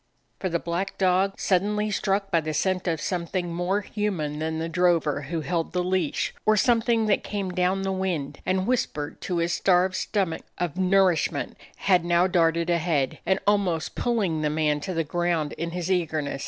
For 0.39 0.49
the 0.49 0.57
black 0.57 0.97
dog, 0.97 1.39
suddenly 1.39 1.91
struck 1.91 2.31
by 2.31 2.41
the 2.41 2.55
scent 2.55 2.87
of 2.87 2.99
something 2.99 3.53
more 3.53 3.81
human 3.81 4.39
than 4.39 4.57
the 4.57 4.67
dro 4.67 4.97
ver 4.97 5.21
who 5.29 5.41
held 5.41 5.73
the 5.73 5.83
leash, 5.83 6.33
or 6.43 6.57
something 6.57 7.05
that 7.05 7.23
came 7.23 7.51
down 7.51 7.83
the 7.83 7.91
wind 7.91 8.39
and 8.43 8.65
whispered 8.65 9.21
to 9.21 9.37
his 9.37 9.53
starved 9.53 9.93
stomach 9.93 10.41
of 10.57 10.75
nourishment, 10.75 11.55
had 11.75 12.03
now 12.03 12.25
darted 12.25 12.67
ahead, 12.71 13.19
almost 13.45 13.93
pulling 13.93 14.41
the 14.41 14.49
man 14.49 14.79
to 14.79 14.95
the 14.95 15.03
ground 15.03 15.53
in 15.53 15.69
his 15.69 15.91
eagerness. 15.91 16.39